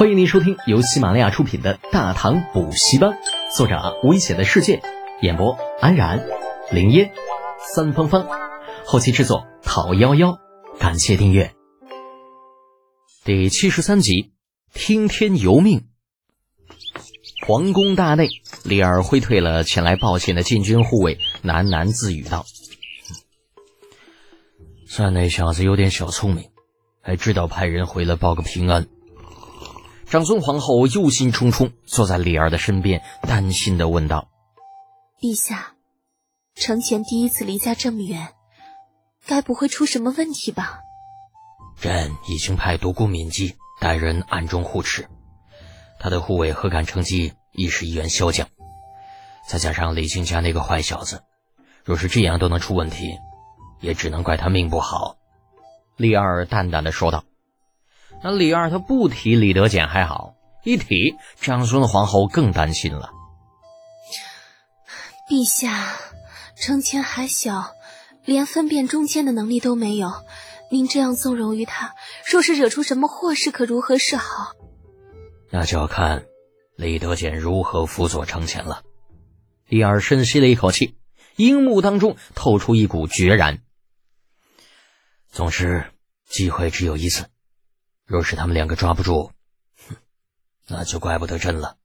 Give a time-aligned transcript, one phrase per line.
[0.00, 3.10] 欢迎您收听由喜马拉雅出品的《大唐补习班》，
[3.54, 4.80] 作者危险的世界，
[5.20, 6.26] 演播安然、
[6.72, 7.12] 林烟、
[7.74, 8.26] 三芳芳，
[8.86, 10.38] 后期制作陶幺幺。
[10.78, 11.52] 感谢订阅。
[13.24, 14.32] 第七十三集，
[14.72, 15.84] 听天由命。
[17.46, 18.30] 皇宫大内，
[18.64, 22.46] 李尔挥退了前来报信的禁军护卫，喃喃自语道
[24.88, 26.48] ：“算那小子有点小聪明，
[27.02, 28.86] 还知道派人回来报个平安。”
[30.10, 34.28] 长孙皇后忧心忡忡，坐在李儿的身边，担心的问道
[35.22, 35.76] ：“陛下，
[36.56, 38.34] 程前第一次离家这么远，
[39.24, 40.80] 该不会出什么问题吧？”
[41.80, 45.08] 朕已经派独孤敏姬带人暗中护持，
[46.00, 48.48] 他的护卫何敢乘机亦是一员骁将，
[49.46, 51.22] 再加上李靖家那个坏小子，
[51.84, 53.16] 若是这样都能出问题，
[53.78, 55.18] 也只能怪他命不好。”
[55.96, 57.22] 李二淡淡的说道。
[58.22, 63.10] 那李二他不提李德简还好，一提长孙皇后更担心了。
[65.28, 65.96] 陛下，
[66.56, 67.72] 程前还小，
[68.24, 70.12] 连分辨忠奸的能力都没有，
[70.70, 71.94] 您这样纵容于他，
[72.30, 74.54] 若是惹出什么祸事，可如何是好？
[75.50, 76.24] 那就要看
[76.76, 78.82] 李德简如何辅佐程前了。
[79.66, 80.96] 李二深吸了一口气，
[81.36, 83.62] 樱目当中透出一股决然。
[85.30, 85.86] 总之，
[86.28, 87.30] 机会只有一次。
[88.10, 89.30] 若是他们两个抓不住，
[89.88, 89.94] 哼，
[90.66, 91.76] 那就怪不得朕了。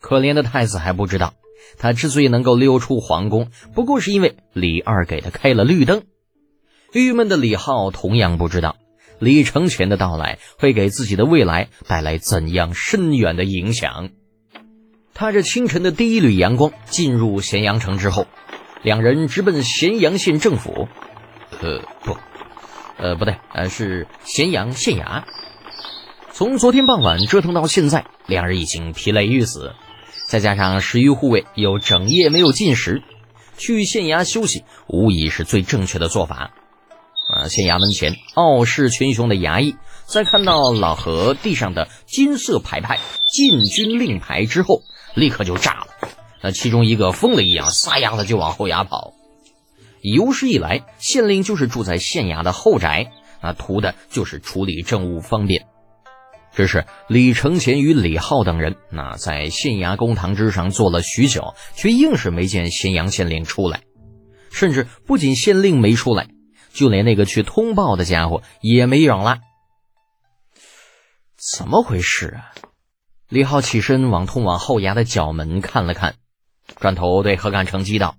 [0.00, 1.34] 可怜的太子还不知道，
[1.78, 6.02] 他之所以能够溜出皇宫，不过是因为李二给他开了绿灯。
[6.92, 8.74] 郁闷的李浩同样不知道，
[9.20, 14.10] 李承乾的到来会给自己的未来带来怎样深远的影响。
[15.14, 18.26] 踏着清晨的第一缕阳光进入咸阳城之后，
[18.82, 20.88] 两人直奔咸阳县政府。
[21.60, 22.16] 呃，不。
[23.00, 25.24] 呃，不对，呃，是咸阳县衙。
[26.32, 29.72] 从昨天傍晚折腾到现在，两人已经疲累欲死，
[30.28, 33.02] 再加上十余护卫又整夜没有进食，
[33.56, 36.52] 去县衙休息无疑是最正确的做法。
[37.30, 42.98] 啊，县衙门前傲视群雄的衙役，在看到老何地上的金色牌牌
[43.32, 44.82] “禁军令牌”之后，
[45.14, 45.86] 立刻就炸了。
[46.42, 49.14] 那其中一个疯了一样，撒丫子就往后衙跑。
[50.02, 55.66] 有史以来，县令就是住在县衙的后宅，啊，图的就是处理政务方便。
[56.52, 63.82] 只是李承前与李浩等人，那在县衙公堂之上坐了许久，却硬是没见咸阳县令出来。
[64.50, 66.26] 甚至不仅县令没出来，
[66.72, 69.38] 就连那个去通报的家伙也没影了。
[71.36, 72.50] 怎么回事啊？
[73.28, 76.16] 李浩起身往通往后衙的角门看了看，
[76.80, 78.16] 转头对何干成激道。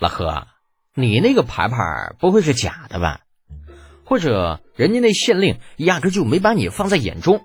[0.00, 0.46] 老何，
[0.94, 1.76] 你那个牌牌
[2.18, 3.20] 不会是假的吧？
[4.06, 7.42] 或者人家那县令压根就没把你放在眼中？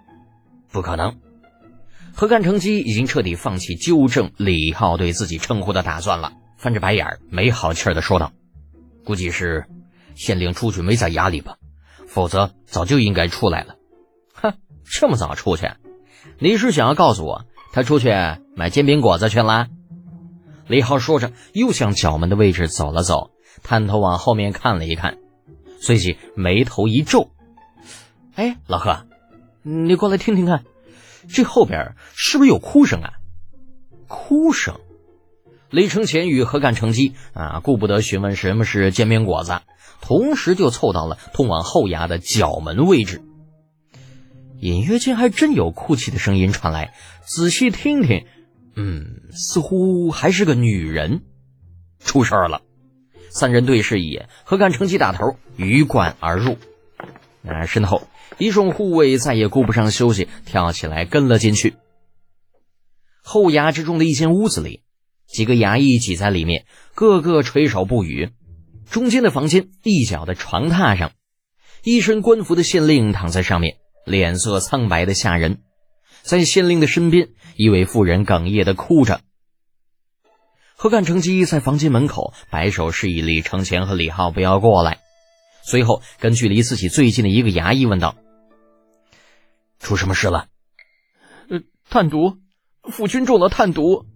[0.72, 1.20] 不可能。
[2.14, 8.32] 何干成机已经彻底放弃纠正李浩对自己称呼的打算了，翻着白眼儿，没好气儿的说道
[9.04, 9.66] ：“估计是
[10.16, 11.58] 县令出去没在衙里吧，
[12.08, 13.76] 否则早就应该出来了。”
[14.34, 14.54] 哼，
[14.86, 15.70] 这么早出去？
[16.40, 17.44] 你是想要告诉我
[17.74, 18.14] 他出去
[18.56, 19.68] 买煎饼果子去了？
[20.68, 23.32] 李浩说着，又向角门的位置走了走，
[23.64, 25.18] 探头往后面看了一看，
[25.80, 27.30] 随即眉头一皱
[28.36, 29.06] ：“哎，老何，
[29.62, 30.64] 你过来听听看，
[31.30, 33.14] 这后边是不是有哭声啊？”
[34.08, 34.80] 哭声。
[35.72, 39.60] 李承前与何干成机啊，顾不得询问什么是煎饼果子，
[40.00, 43.22] 同时就凑到了通往后衙的角门位置。
[44.62, 46.94] 隐约间还真有哭泣的声音传来，
[47.24, 48.26] 仔细听听。
[48.76, 51.24] 嗯，似乎还是个女人，
[52.00, 52.62] 出事儿了。
[53.30, 56.58] 三人对视一眼，何干乘机打头，鱼贯而入。
[57.42, 61.76] 然而身后一众护卫再也顾不上休息，跳起来跟了进去。
[63.22, 64.82] 后衙之中的一间屋子里，
[65.28, 68.32] 几个衙役挤在里面，个个垂首不语。
[68.90, 71.12] 中间的房间一角的床榻上，
[71.84, 75.60] 一身官服的县令躺在上面，脸色苍白的吓人。
[76.26, 79.22] 在县令的身边，一位妇人哽咽的哭着。
[80.76, 85.02] 何干乘机在房间门口摆手示意李承前和李浩不要过来，
[85.64, 88.16] 随后跟距离自己最近的一个衙役问道
[89.80, 90.48] ：“出什么事了
[91.48, 91.62] ？”“呃，
[91.92, 92.40] 探毒，
[92.82, 94.08] 夫君中了探毒。”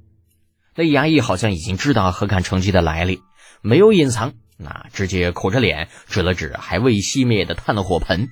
[0.74, 3.22] 那衙役好像已经知道何干乘机的来历，
[3.62, 8.30] 没有隐藏，那直接苦着脸指了指还未熄灭的炭火盆：“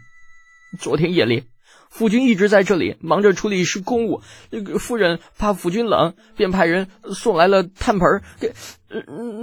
[0.82, 1.44] 昨天夜里。”
[1.90, 8.54] 夫君一直在这里忙着处理事公务，那个夫人怕夫君冷，便派人送来了炭盆给，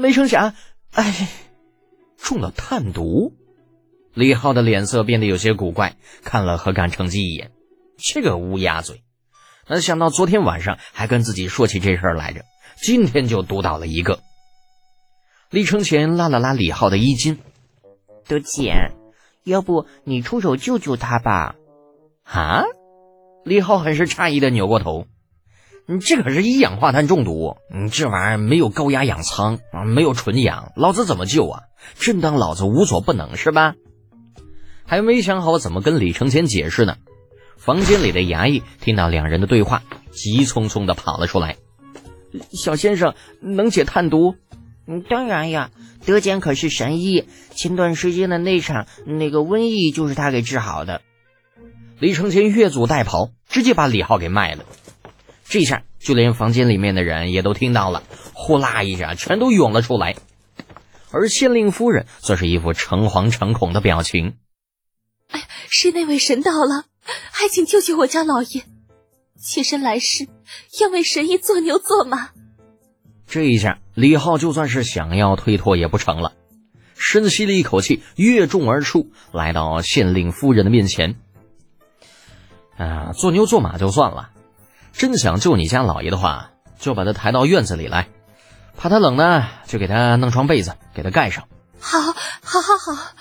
[0.00, 0.54] 没成想，
[0.92, 1.28] 哎，
[2.16, 3.32] 中了炭毒。
[4.12, 7.50] 李浩的脸色变得有些古怪，看了何干成机一眼，
[7.98, 9.02] 这个乌鸦嘴，
[9.66, 12.42] 那想到昨天晚上还跟自己说起这事儿来着，
[12.80, 14.20] 今天就读到了一个。
[15.50, 17.38] 李承前拉了拉李浩的衣襟，
[18.28, 18.92] 德简，
[19.42, 21.56] 要不你出手救救他吧？
[22.24, 22.64] 啊！
[23.44, 25.06] 李浩很是诧异的扭过头，
[25.86, 31.62] 你这可是一氧化碳中毒，你这玩意儿没有高压氧舱啊，没有纯氧，老子怎么救啊？
[31.98, 33.74] 真当老子无所不能是吧？
[34.86, 36.96] 还没想好怎么跟李承前解释呢。
[37.56, 41.56] 房间里的衙役听到两人的对话，急匆匆的跑了出来。
[42.50, 44.34] 小先生能解碳毒？
[44.86, 45.70] 嗯，当然呀，
[46.04, 51.00] 德简可是神医，前段时间的那场那个瘟疫就是他给治好的。
[52.04, 54.66] 李承乾越俎代庖，直接把李浩给卖了。
[55.46, 58.02] 这下就连房间里面的人也都听到了，
[58.34, 60.14] 呼啦一下全都涌了出来。
[61.10, 64.34] 而县令夫人则是一副诚惶诚恐的表情。
[65.30, 66.84] 哎，是那位神到了，
[67.32, 68.64] 还请救救我家老爷，
[69.40, 70.28] 妾身来世
[70.82, 72.32] 要为神医做牛做马。
[73.26, 76.34] 这一下，李浩就算是想要推脱也不成了。
[76.98, 81.16] 深吸了一口气，越众而出，来到县令夫人的面前。
[82.76, 84.30] 啊，做牛做马就算了，
[84.92, 88.08] 真想救你家老爷的话，就把他抬到院子里来。
[88.76, 91.44] 怕他冷呢，就给他弄床被子，给他盖上。
[91.78, 92.12] 好，好，
[92.42, 93.12] 好，好。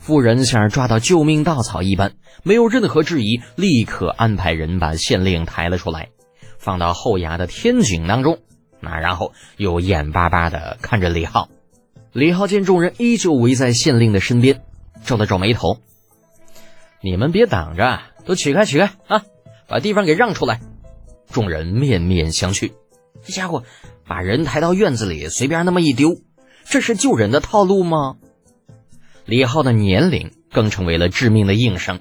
[0.00, 6.08] 妇人像是抓到救命稻草一般，没有任何质疑，立刻安排人把县令抬了出来，
[6.58, 8.40] 放到后衙的天井当中。
[8.80, 11.48] 那然后又眼巴巴的看着李浩。
[12.12, 14.62] 李浩见众人依旧围在县令的身边，
[15.04, 15.78] 皱了皱眉头
[17.00, 19.24] ：“你们别挡着，都起开，起开啊！
[19.68, 20.60] 把地方给让出来。”
[21.32, 22.72] 众人面面相觑。
[23.24, 23.62] 这家伙
[24.06, 26.16] 把人抬到院子里，随便那么一丢，
[26.64, 28.16] 这是救人的套路吗？
[29.24, 32.00] 李浩的年龄更成为了致命的硬伤。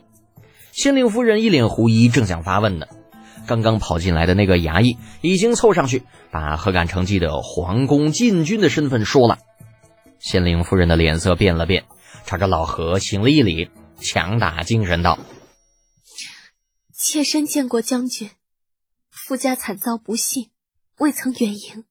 [0.72, 2.88] 县令夫人一脸狐疑，正想发问呢，
[3.46, 9.38] 刚刚跑进来的那个衙役已经凑上去，把何干成记的皇宫禁军的身份说了。
[10.20, 11.84] 县令夫人的脸色变了变，
[12.26, 15.20] 朝着老何行了一礼，强打精神道
[17.04, 18.30] ：“妾身见过将军，
[19.10, 20.52] 夫家惨遭不幸，
[21.00, 21.86] 未曾远迎，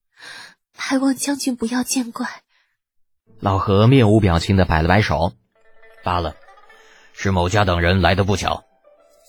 [0.72, 2.44] 还望将军不要见怪。”
[3.40, 5.32] 老何面无表情的摆了摆手，
[6.04, 6.36] 罢了，
[7.12, 8.62] 是某家等人来的不巧。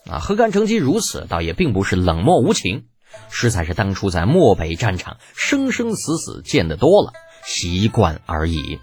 [0.05, 2.85] 啊，何干成吉如此，倒也并不是冷漠无情，
[3.31, 7.11] 实在是当初在漠北战场生生死死见得多了，
[7.43, 8.79] 习惯而已。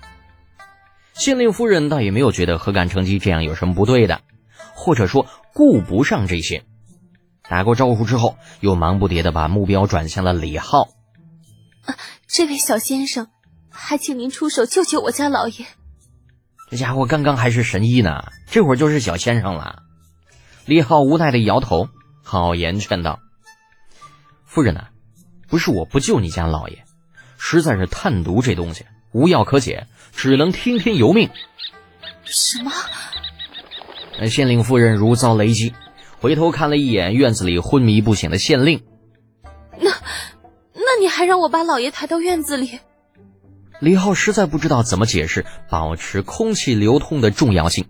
[1.14, 4.20] 县令夫人倒也没有觉得何干成吉这样有什么不对的，
[4.74, 6.64] 或者说顾不上这些。
[7.48, 10.82] 打过招呼之后，又忙不迭的把目标转向了李浩。
[11.84, 11.96] 啊，
[12.26, 13.28] 这位小先生。
[13.80, 15.64] 还请您出手救救我家老爷！
[16.68, 19.82] 这家伙刚刚还是神医呢，这会儿就是小先生了。
[20.64, 21.88] 李浩无奈的摇头，
[22.24, 23.20] 好言劝道
[24.44, 24.88] ：“夫人呐，
[25.46, 26.82] 不是我不救你家老爷，
[27.38, 31.30] 实在是探毒这东西无药可解，只能听天由命。”
[32.26, 32.72] 什么？
[34.26, 35.72] 县令夫人如遭雷击，
[36.20, 38.82] 回头看了一眼院子里昏迷不醒的县令。
[39.80, 39.90] 那，
[40.74, 42.80] 那你还让我把老爷抬到院子里？
[43.80, 47.86] 李浩实在不知道怎么解释保持空气流通的重要性，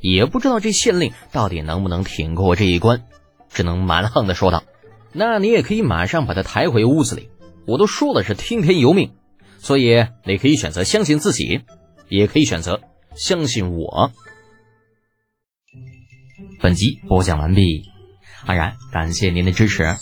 [0.00, 3.02] 也不知道这县令到底能不能挺过这一关，
[3.50, 4.62] 只能蛮横的说道
[5.12, 7.30] ：“那你也可以马上把他抬回屋子里。
[7.66, 9.10] 我都说了是听天由命，
[9.58, 11.62] 所以你可以选择相信自己，
[12.08, 12.80] 也可以选择
[13.16, 14.12] 相信我。”
[16.62, 17.90] 本集播讲完毕，
[18.46, 19.96] 安然感谢您的支持。